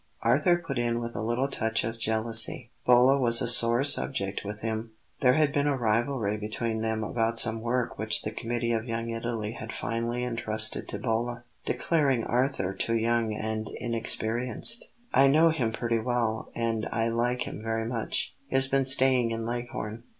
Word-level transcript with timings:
Arthur 0.23 0.57
put 0.57 0.79
in 0.79 0.99
with 0.99 1.15
a 1.15 1.21
little 1.21 1.47
touch 1.47 1.83
of 1.83 1.99
jealousy. 1.99 2.71
Bolla 2.87 3.19
was 3.19 3.39
a 3.39 3.47
sore 3.47 3.83
subject 3.83 4.43
with 4.43 4.61
him; 4.61 4.93
there 5.19 5.35
had 5.35 5.53
been 5.53 5.67
a 5.67 5.77
rivalry 5.77 6.37
between 6.37 6.81
them 6.81 7.03
about 7.03 7.37
some 7.37 7.61
work 7.61 7.99
which 7.99 8.23
the 8.23 8.31
committee 8.31 8.71
of 8.71 8.87
Young 8.87 9.11
Italy 9.11 9.51
had 9.51 9.71
finally 9.71 10.23
intrusted 10.23 10.87
to 10.87 10.97
Bolla, 10.97 11.43
declaring 11.67 12.23
Arthur 12.23 12.73
too 12.73 12.95
young 12.95 13.35
and 13.35 13.69
inexperienced. 13.79 14.89
"I 15.13 15.27
know 15.27 15.51
him 15.51 15.71
pretty 15.71 15.99
well; 15.99 16.49
and 16.55 16.87
I 16.91 17.09
like 17.09 17.43
him 17.43 17.61
very 17.61 17.85
much. 17.85 18.33
He 18.47 18.55
has 18.55 18.67
been 18.67 18.85
staying 18.85 19.29
in 19.29 19.45
Leghorn." 19.45 20.01